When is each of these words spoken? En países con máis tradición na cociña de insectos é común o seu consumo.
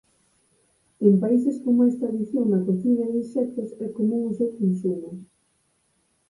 En 1.07 1.13
países 1.23 1.55
con 1.63 1.73
máis 1.79 1.95
tradición 2.01 2.45
na 2.47 2.63
cociña 2.67 3.05
de 3.11 3.17
insectos 3.23 3.69
é 3.85 3.87
común 3.97 4.21
o 4.29 4.35
seu 4.39 4.49
consumo. 4.59 5.09